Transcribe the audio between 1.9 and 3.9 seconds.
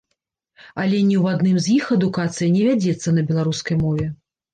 адукацыя не вядзецца на беларускай